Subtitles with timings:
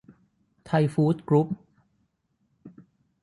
[0.65, 1.47] ไทยฟู้ดส์ กรุ๊ป